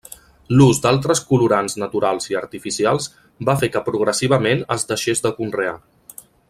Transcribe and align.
L'ús 0.59 0.79
d'altres 0.85 1.19
colorants 1.33 1.75
naturals 1.83 2.27
i 2.31 2.39
artificials 2.41 3.07
va 3.51 3.57
fer 3.65 3.73
que 3.77 3.85
progressivament 3.91 4.69
es 4.77 4.91
deixés 4.93 5.27
de 5.27 5.37
conrear. 5.43 5.81